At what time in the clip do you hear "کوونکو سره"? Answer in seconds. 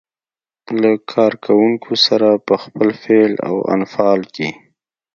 1.45-2.29